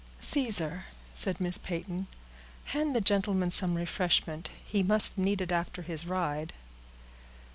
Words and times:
"Caesar," 0.19 0.85
said 1.13 1.39
Miss 1.39 1.59
Peyton, 1.59 2.07
"hand 2.65 2.95
the 2.95 3.01
gentleman 3.01 3.51
some 3.51 3.75
refreshment; 3.75 4.49
he 4.65 4.81
must 4.81 5.15
need 5.15 5.41
it 5.41 5.51
after 5.51 5.83
his 5.83 6.07
ride." 6.07 6.53